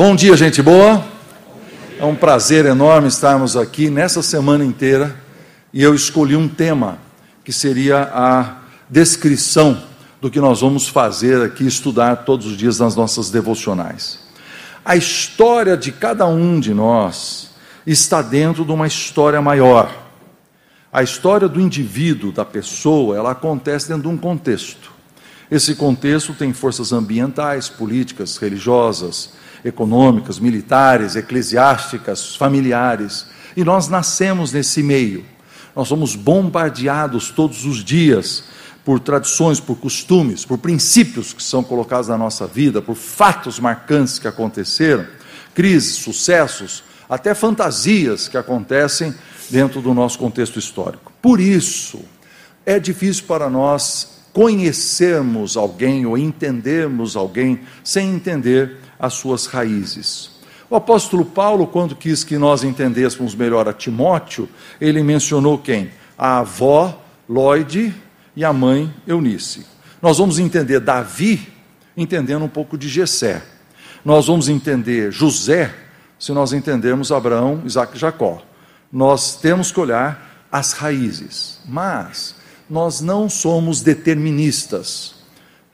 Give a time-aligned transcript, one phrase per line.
[0.00, 1.04] Bom dia, gente boa.
[1.98, 5.20] É um prazer enorme estarmos aqui nessa semana inteira
[5.72, 7.00] e eu escolhi um tema
[7.44, 8.58] que seria a
[8.88, 9.82] descrição
[10.20, 14.20] do que nós vamos fazer aqui, estudar todos os dias nas nossas devocionais.
[14.84, 17.50] A história de cada um de nós
[17.84, 19.92] está dentro de uma história maior.
[20.92, 24.92] A história do indivíduo, da pessoa, ela acontece dentro de um contexto.
[25.50, 29.32] Esse contexto tem forças ambientais, políticas, religiosas,
[29.64, 33.26] econômicas, militares, eclesiásticas, familiares.
[33.56, 35.24] E nós nascemos nesse meio.
[35.74, 38.44] Nós somos bombardeados todos os dias
[38.84, 44.18] por tradições, por costumes, por princípios que são colocados na nossa vida, por fatos marcantes
[44.18, 45.06] que aconteceram,
[45.54, 49.14] crises, sucessos, até fantasias que acontecem
[49.50, 51.12] dentro do nosso contexto histórico.
[51.20, 52.00] Por isso,
[52.64, 60.30] é difícil para nós conhecermos alguém ou entendermos alguém sem entender as suas raízes.
[60.70, 64.48] O apóstolo Paulo, quando quis que nós entendêssemos melhor a Timóteo,
[64.80, 65.90] ele mencionou quem?
[66.16, 67.94] A avó Lloyd
[68.36, 69.66] e a mãe Eunice.
[70.02, 71.58] Nós vamos entender Davi
[71.98, 73.42] entendendo um pouco de Jessé.
[74.04, 75.74] Nós vamos entender José
[76.18, 78.42] se nós entendermos Abraão, Isaac e Jacó.
[78.90, 82.36] Nós temos que olhar as raízes, mas
[82.70, 85.16] nós não somos deterministas.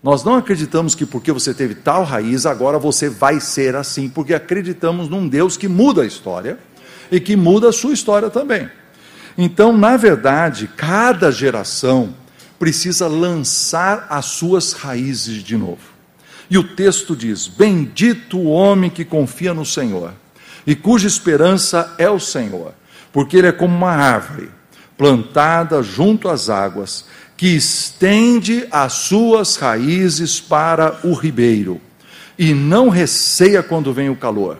[0.04, 4.34] Nós não acreditamos que porque você teve tal raiz, agora você vai ser assim, porque
[4.34, 6.58] acreditamos num Deus que muda a história
[7.10, 8.68] e que muda a sua história também.
[9.38, 12.14] Então, na verdade, cada geração
[12.58, 15.80] precisa lançar as suas raízes de novo.
[16.50, 20.12] E o texto diz: Bendito o homem que confia no Senhor
[20.66, 22.74] e cuja esperança é o Senhor,
[23.10, 24.50] porque ele é como uma árvore
[24.98, 31.80] plantada junto às águas que estende as suas raízes para o ribeiro,
[32.38, 34.58] e não receia quando vem o calor,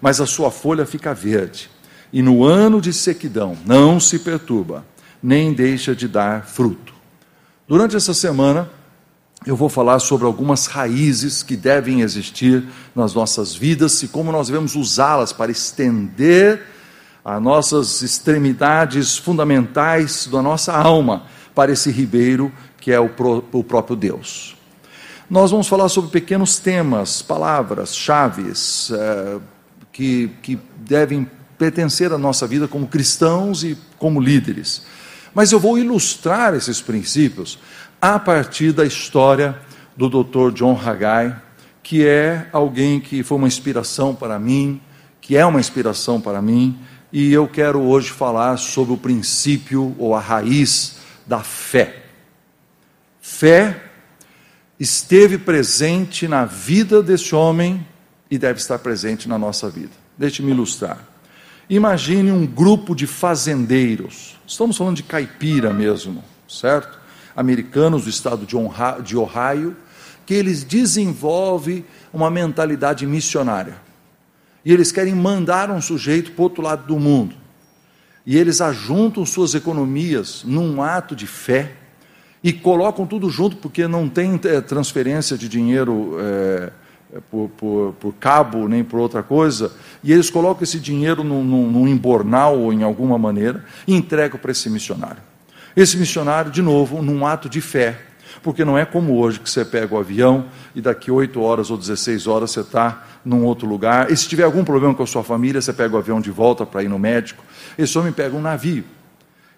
[0.00, 1.70] mas a sua folha fica verde,
[2.12, 4.84] e no ano de sequidão não se perturba,
[5.22, 6.92] nem deixa de dar fruto.
[7.66, 8.70] Durante essa semana,
[9.46, 12.64] eu vou falar sobre algumas raízes que devem existir
[12.94, 16.62] nas nossas vidas e como nós devemos usá-las para estender
[17.22, 21.24] as nossas extremidades fundamentais da nossa alma
[21.54, 23.10] para esse ribeiro que é o,
[23.52, 24.56] o próprio Deus.
[25.30, 29.38] Nós vamos falar sobre pequenos temas, palavras, chaves, é,
[29.90, 34.82] que, que devem pertencer à nossa vida como cristãos e como líderes.
[35.34, 37.58] Mas eu vou ilustrar esses princípios
[38.00, 39.58] a partir da história
[39.96, 40.52] do Dr.
[40.52, 41.34] John Haggai,
[41.82, 44.80] que é alguém que foi uma inspiração para mim,
[45.20, 46.78] que é uma inspiração para mim,
[47.10, 52.02] e eu quero hoje falar sobre o princípio ou a raiz da fé.
[53.20, 53.82] Fé
[54.78, 57.86] esteve presente na vida desse homem
[58.30, 59.92] e deve estar presente na nossa vida.
[60.16, 60.98] Deixe-me ilustrar.
[61.68, 67.00] Imagine um grupo de fazendeiros, estamos falando de caipira mesmo, certo?
[67.34, 68.46] Americanos do estado
[69.02, 69.76] de Ohio,
[70.26, 73.76] que eles desenvolvem uma mentalidade missionária.
[74.64, 77.43] E eles querem mandar um sujeito para o outro lado do mundo
[78.26, 81.72] e eles ajuntam suas economias num ato de fé
[82.42, 86.72] e colocam tudo junto, porque não tem é, transferência de dinheiro é,
[87.30, 91.70] por, por, por, cabo nem por outra coisa, e eles colocam esse dinheiro num, num,
[91.70, 95.22] num embornal ou em alguma maneira e entregam para esse missionário.
[95.76, 97.98] Esse missionário, de novo, num ato de fé,
[98.42, 101.76] porque não é como hoje que você pega o avião e daqui 8 horas ou
[101.76, 104.10] 16 horas você está num outro lugar.
[104.10, 106.66] E se tiver algum problema com a sua família, você pega o avião de volta
[106.66, 107.44] para ir no médico.
[107.78, 108.84] Esse homem pega um navio.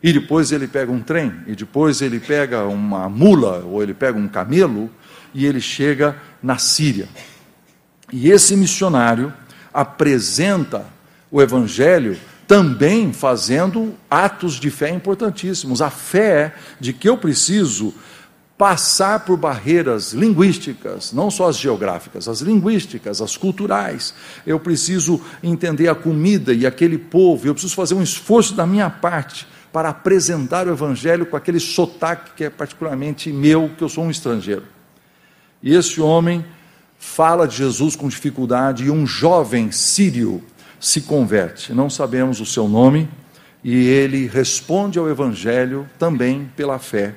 [0.02, 4.18] E depois ele pega um trem, e depois ele pega uma mula, ou ele pega
[4.18, 4.90] um camelo,
[5.32, 7.08] e ele chega na Síria.
[8.12, 9.32] E esse missionário
[9.72, 10.86] apresenta
[11.30, 12.16] o Evangelho
[12.46, 15.82] também fazendo atos de fé importantíssimos.
[15.82, 17.92] A fé de que eu preciso
[18.58, 24.14] passar por barreiras linguísticas, não só as geográficas, as linguísticas, as culturais.
[24.46, 28.88] Eu preciso entender a comida e aquele povo, eu preciso fazer um esforço da minha
[28.88, 34.04] parte para apresentar o evangelho com aquele sotaque que é particularmente meu, que eu sou
[34.04, 34.64] um estrangeiro.
[35.62, 36.42] E esse homem
[36.98, 40.42] fala de Jesus com dificuldade e um jovem sírio
[40.80, 41.74] se converte.
[41.74, 43.06] Não sabemos o seu nome
[43.62, 47.14] e ele responde ao evangelho também pela fé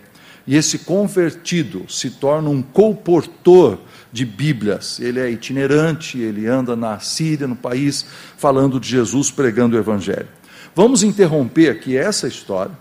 [0.50, 3.78] e esse convertido se torna um colportor
[4.12, 5.00] de Bíblias.
[5.00, 8.04] Ele é itinerante, ele anda na Síria, no país,
[8.36, 10.28] falando de Jesus, pregando o Evangelho.
[10.74, 12.76] Vamos interromper aqui essa história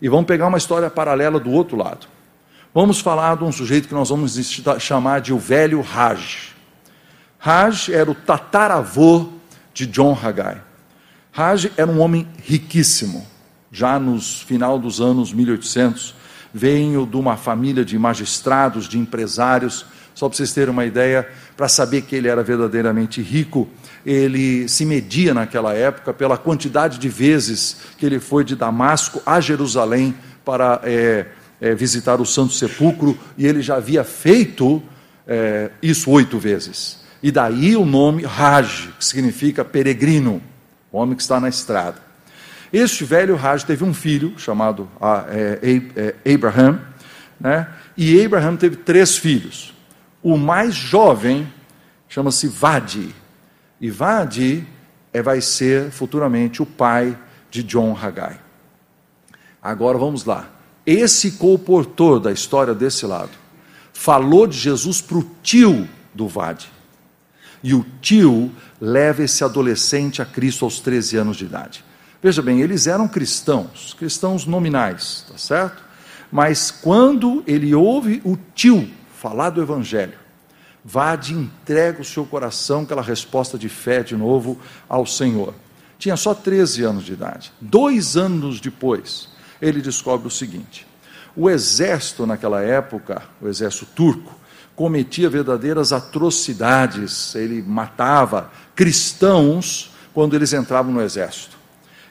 [0.00, 2.06] e vamos pegar uma história paralela do outro lado.
[2.72, 4.38] Vamos falar de um sujeito que nós vamos
[4.78, 6.54] chamar de o velho Raj.
[7.40, 9.30] Raj era o tataravô
[9.74, 10.62] de John Haggai.
[11.32, 13.26] Raj era um homem riquíssimo.
[13.72, 16.19] Já nos final dos anos 1800,
[16.52, 19.86] veio de uma família de magistrados, de empresários.
[20.14, 23.68] Só para vocês terem uma ideia, para saber que ele era verdadeiramente rico,
[24.04, 29.40] ele se media naquela época pela quantidade de vezes que ele foi de Damasco a
[29.40, 30.14] Jerusalém
[30.44, 31.26] para é,
[31.60, 34.82] é, visitar o Santo Sepulcro, e ele já havia feito
[35.26, 37.00] é, isso oito vezes.
[37.22, 40.42] E daí o nome Raj, que significa peregrino,
[40.90, 42.09] homem que está na estrada.
[42.72, 44.88] Este velho Raj teve um filho chamado
[45.28, 46.80] é, é, Abraham,
[47.38, 47.68] né?
[47.96, 49.74] e Abraham teve três filhos.
[50.22, 51.52] O mais jovem
[52.08, 53.14] chama-se Vadi,
[53.80, 54.66] e Vadi
[55.12, 57.16] é, vai ser futuramente o pai
[57.50, 58.38] de John Haggai.
[59.62, 60.48] Agora vamos lá.
[60.86, 63.30] Esse comportor da história desse lado
[63.92, 66.70] falou de Jesus para o tio do Vade.
[67.62, 68.50] E o tio
[68.80, 71.84] leva esse adolescente a Cristo aos 13 anos de idade.
[72.22, 75.82] Veja bem, eles eram cristãos, cristãos nominais, tá certo?
[76.30, 80.20] Mas quando ele ouve o tio falar do Evangelho,
[80.84, 84.58] Vade entrega o seu coração, aquela resposta de fé de novo
[84.88, 85.54] ao Senhor.
[85.98, 87.52] Tinha só 13 anos de idade.
[87.60, 89.28] Dois anos depois,
[89.60, 90.86] ele descobre o seguinte:
[91.36, 94.34] o exército naquela época, o exército turco,
[94.74, 101.59] cometia verdadeiras atrocidades, ele matava cristãos quando eles entravam no exército.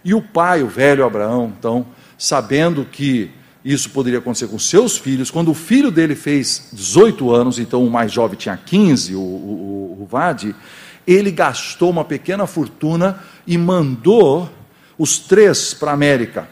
[0.04, 1.86] E o pai, o velho Abraão, então,
[2.18, 3.31] sabendo que
[3.63, 7.92] isso poderia acontecer com seus filhos, quando o filho dele fez 18 anos, então o
[7.92, 10.56] mais jovem tinha 15, o, o, o Vade,
[11.06, 14.50] ele gastou uma pequena fortuna e mandou
[14.98, 16.48] os três para a América.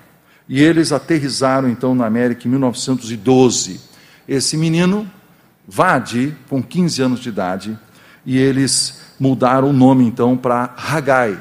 [0.50, 3.80] E eles aterrizaram então na América em 1912.
[4.28, 5.10] Esse menino,
[5.68, 7.78] Vade, com 15 anos de idade,
[8.26, 11.40] e eles mudaram o nome então para Hagai,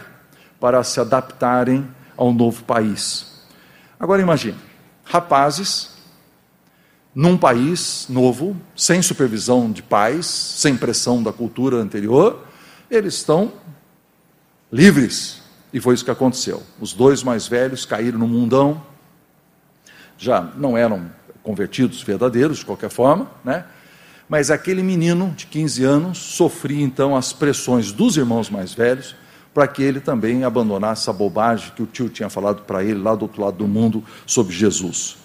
[0.60, 1.86] para se adaptarem
[2.16, 3.44] ao novo país.
[3.98, 4.56] Agora imagine,
[5.04, 5.96] rapazes
[7.14, 12.44] num país novo, sem supervisão de pais, sem pressão da cultura anterior,
[12.90, 13.54] eles estão
[14.70, 15.40] livres.
[15.72, 16.62] E foi isso que aconteceu.
[16.78, 18.82] Os dois mais velhos caíram no mundão,
[20.18, 21.10] já não eram
[21.42, 23.64] convertidos verdadeiros, de qualquer forma, né?
[24.28, 29.14] Mas aquele menino de 15 anos sofria então as pressões dos irmãos mais velhos
[29.56, 33.14] para que ele também abandonasse essa bobagem que o tio tinha falado para ele lá
[33.14, 35.16] do outro lado do mundo sobre Jesus.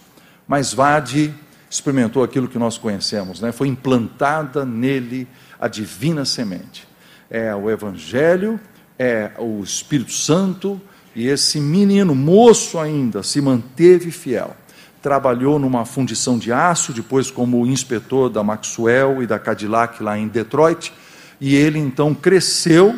[0.48, 1.34] Mas Vade
[1.70, 3.52] experimentou aquilo que nós conhecemos, né?
[3.52, 5.28] Foi implantada nele
[5.60, 6.88] a divina semente.
[7.30, 8.58] É o evangelho,
[8.98, 10.80] é o Espírito Santo,
[11.14, 14.56] e esse menino, moço ainda, se manteve fiel
[15.02, 20.28] trabalhou numa fundição de aço, depois como inspetor da Maxwell e da Cadillac lá em
[20.28, 20.94] Detroit,
[21.40, 22.98] e ele então cresceu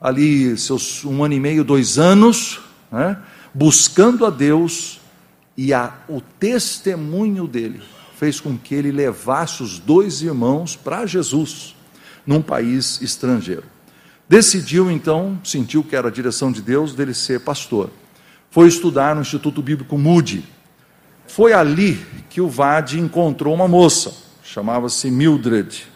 [0.00, 2.60] ali seus um ano e meio, dois anos,
[2.90, 3.18] né,
[3.52, 5.00] buscando a Deus,
[5.56, 7.82] e a, o testemunho dele
[8.16, 11.74] fez com que ele levasse os dois irmãos para Jesus,
[12.26, 13.64] num país estrangeiro.
[14.28, 17.90] Decidiu então, sentiu que era a direção de Deus, dele ser pastor.
[18.50, 20.44] Foi estudar no Instituto Bíblico Moody,
[21.28, 21.94] foi ali
[22.30, 24.12] que o Vade encontrou uma moça,
[24.42, 25.86] chamava-se Mildred.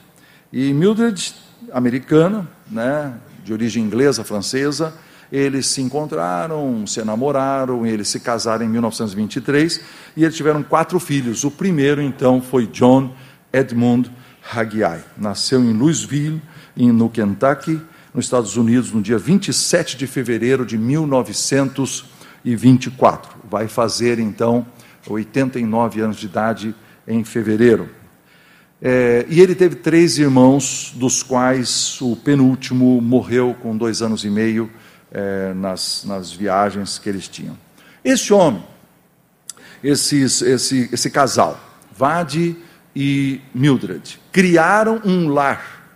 [0.53, 1.35] E Mildred,
[1.73, 4.95] americana, né, de origem inglesa, francesa,
[5.33, 9.81] eles se encontraram, se namoraram, eles se casaram em 1923
[10.17, 11.43] e eles tiveram quatro filhos.
[11.43, 13.17] O primeiro, então, foi John
[13.51, 14.13] Edmund
[14.55, 15.03] Haggai.
[15.17, 16.43] Nasceu em Louisville,
[16.77, 17.81] no Kentucky,
[18.13, 23.35] nos Estados Unidos, no dia 27 de fevereiro de 1924.
[23.49, 24.67] Vai fazer, então,
[25.09, 26.75] 89 anos de idade
[27.09, 27.89] em fevereiro.
[28.85, 34.31] É, e ele teve três irmãos, dos quais o penúltimo morreu com dois anos e
[34.31, 34.69] meio
[35.13, 37.57] é, nas, nas viagens que eles tinham.
[38.05, 38.65] Esse homem,
[39.85, 41.61] esses, esse, esse casal,
[41.97, 42.57] Vade
[42.97, 45.87] e Mildred, criaram um lar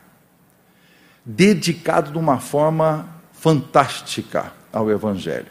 [1.25, 5.51] dedicado de uma forma fantástica ao Evangelho.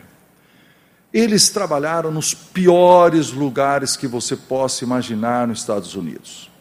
[1.11, 6.54] Eles trabalharam nos piores lugares que você possa imaginar nos Estados Unidos.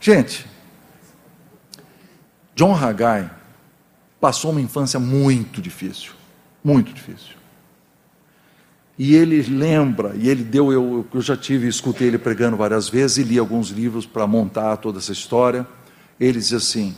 [0.00, 0.46] Gente,
[2.54, 3.30] John Haggai
[4.20, 6.12] passou uma infância muito difícil,
[6.62, 7.34] muito difícil.
[8.98, 13.18] E ele lembra, e ele deu, eu, eu já tive, escutei ele pregando várias vezes
[13.18, 15.66] e li alguns livros para montar toda essa história.
[16.18, 16.94] Ele diz assim: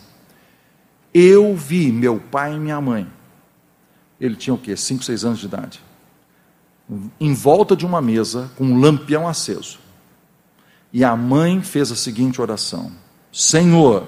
[1.13, 3.11] Eu vi meu pai e minha mãe.
[4.21, 4.77] Ele tinha o quê?
[4.77, 5.81] Cinco, seis anos de idade
[7.21, 9.79] em volta de uma mesa com um lampião aceso.
[10.93, 12.91] E a mãe fez a seguinte oração:
[13.33, 14.07] Senhor,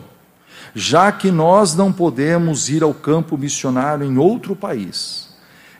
[0.74, 5.28] já que nós não podemos ir ao campo missionário em outro país,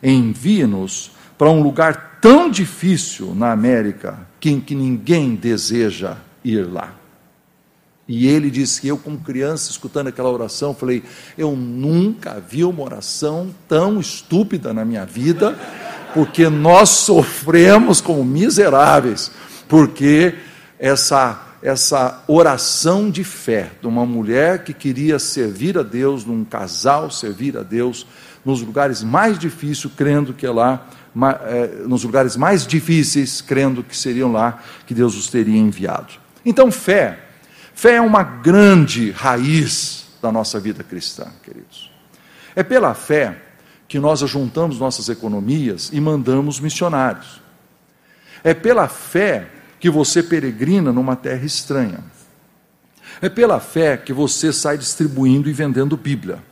[0.02, 6.94] envie-nos para um lugar tão difícil na América que, que ninguém deseja ir lá.
[8.06, 11.02] E ele disse que eu, como criança, escutando aquela oração, falei:
[11.38, 15.56] Eu nunca vi uma oração tão estúpida na minha vida,
[16.12, 19.30] porque nós sofremos como miseráveis,
[19.68, 20.34] porque
[20.80, 27.10] essa essa oração de fé de uma mulher que queria servir a Deus, num casal
[27.10, 28.06] servir a Deus,
[28.44, 30.86] nos lugares mais difíceis, crendo que é lá,
[31.42, 36.14] é, nos lugares mais difíceis, crendo que seriam lá que Deus os teria enviado.
[36.46, 37.18] Então, fé,
[37.74, 41.90] fé é uma grande raiz da nossa vida cristã, queridos.
[42.56, 43.36] É pela fé
[43.86, 47.42] que nós ajuntamos nossas economias e mandamos missionários.
[48.42, 49.46] É pela fé
[49.80, 51.98] que você peregrina numa terra estranha.
[53.20, 56.42] É pela fé que você sai distribuindo e vendendo Bíblia.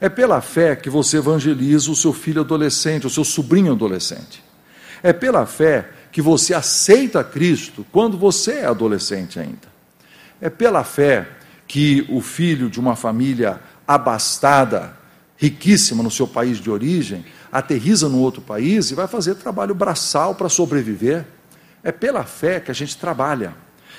[0.00, 4.44] É pela fé que você evangeliza o seu filho adolescente, o seu sobrinho adolescente.
[5.02, 9.74] É pela fé que você aceita Cristo quando você é adolescente ainda.
[10.40, 11.26] É pela fé
[11.66, 14.96] que o filho de uma família abastada,
[15.36, 20.34] riquíssima no seu país de origem, aterriza no outro país e vai fazer trabalho braçal
[20.34, 21.24] para sobreviver.
[21.84, 23.54] É pela fé que a gente trabalha.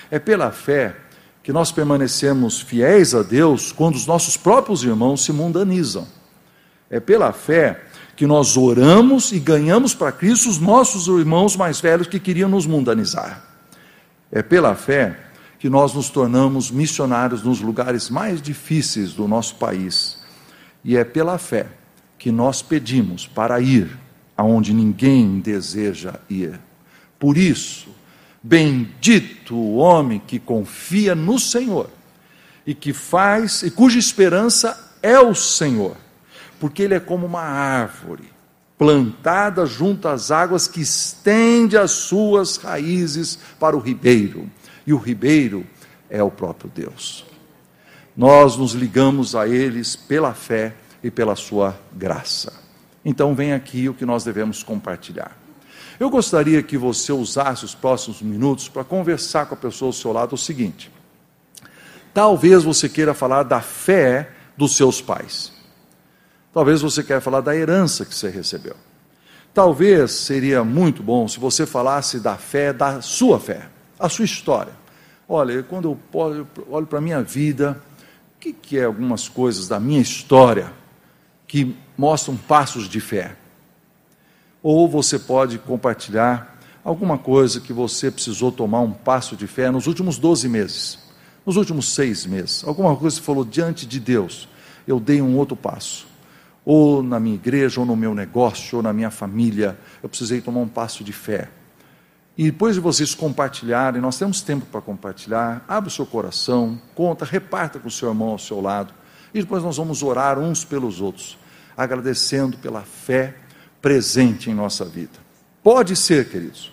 [0.09, 0.95] É pela fé
[1.43, 6.07] que nós permanecemos fiéis a Deus quando os nossos próprios irmãos se mundanizam.
[6.89, 7.83] É pela fé
[8.15, 12.65] que nós oramos e ganhamos para Cristo os nossos irmãos mais velhos que queriam nos
[12.65, 13.43] mundanizar.
[14.31, 15.19] É pela fé
[15.59, 20.17] que nós nos tornamos missionários nos lugares mais difíceis do nosso país.
[20.83, 21.67] E é pela fé
[22.17, 23.95] que nós pedimos para ir
[24.35, 26.59] aonde ninguém deseja ir.
[27.19, 27.89] Por isso,
[28.41, 31.89] bendito o homem que confia no Senhor
[32.65, 35.95] e que faz e cuja esperança é o Senhor,
[36.59, 38.35] porque ele é como uma árvore
[38.77, 44.49] plantada junto às águas que estende as suas raízes para o ribeiro,
[44.85, 45.65] e o ribeiro
[46.09, 47.25] é o próprio Deus.
[48.15, 52.53] Nós nos ligamos a eles pela fé e pela sua graça.
[53.03, 55.44] Então vem aqui o que nós devemos compartilhar.
[55.99, 60.11] Eu gostaria que você usasse os próximos minutos para conversar com a pessoa ao seu
[60.11, 60.91] lado o seguinte:
[62.13, 65.53] talvez você queira falar da fé dos seus pais.
[66.53, 68.75] Talvez você queira falar da herança que você recebeu.
[69.53, 74.73] Talvez seria muito bom se você falasse da fé, da sua fé, a sua história.
[75.27, 75.99] Olha, quando eu
[76.69, 77.81] olho para a minha vida,
[78.35, 80.71] o que, que é algumas coisas da minha história
[81.47, 83.35] que mostram passos de fé?
[84.67, 89.85] Ou você pode compartilhar alguma coisa que você precisou tomar um passo de fé nos
[89.85, 90.97] últimos 12 meses,
[91.45, 94.49] nos últimos seis meses, alguma coisa que você falou diante de Deus,
[94.87, 96.07] eu dei um outro passo,
[96.65, 100.61] ou na minha igreja, ou no meu negócio, ou na minha família, eu precisei tomar
[100.61, 101.47] um passo de fé.
[102.35, 107.23] E depois de vocês compartilharem, nós temos tempo para compartilhar, abre o seu coração, conta,
[107.23, 108.91] reparta com o seu irmão ao seu lado,
[109.31, 111.37] e depois nós vamos orar uns pelos outros,
[111.77, 113.44] agradecendo pela fé
[113.85, 115.19] presente em nossa vida.
[115.61, 116.71] Pode ser, queridos,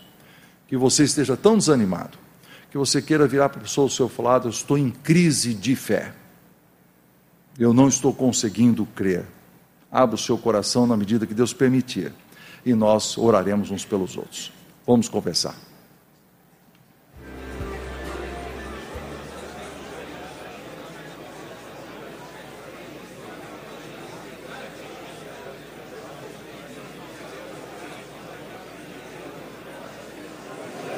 [0.66, 2.16] que você esteja tão desanimado,
[2.71, 5.76] que você queira virar para a pessoa ao seu lado, eu estou em crise de
[5.76, 6.14] fé.
[7.59, 9.26] Eu não estou conseguindo crer.
[9.90, 12.14] Abra o seu coração na medida que Deus permitir,
[12.64, 14.50] e nós oraremos uns pelos outros.
[14.87, 15.54] Vamos conversar.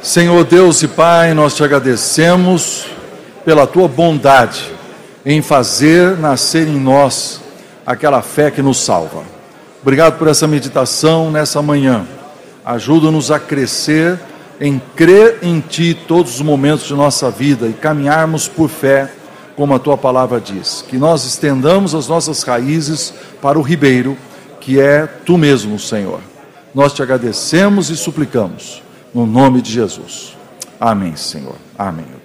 [0.05, 2.85] Senhor Deus e Pai, nós te agradecemos
[3.43, 4.71] pela tua bondade
[5.25, 7.41] em fazer nascer em nós
[7.87, 9.23] aquela fé que nos salva.
[9.81, 12.07] Obrigado por essa meditação nessa manhã.
[12.63, 14.21] Ajuda-nos a crescer
[14.61, 19.11] em crer em Ti todos os momentos de nossa vida e caminharmos por fé,
[19.57, 20.85] como a Tua palavra diz.
[20.87, 24.19] Que nós estendamos as nossas raízes para o ribeiro,
[24.61, 26.21] que é Tu mesmo, Senhor.
[26.75, 28.84] Nós te agradecemos e suplicamos
[29.15, 30.37] no nome de Jesus.
[30.81, 31.57] Amém, Senhor.
[31.79, 32.24] Amém.